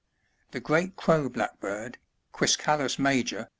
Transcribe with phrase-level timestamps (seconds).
[0.47, 0.51] 78.
[0.53, 1.99] [The Great Crow Blackbird,—
[2.33, 3.49] Quiscalus ma; or.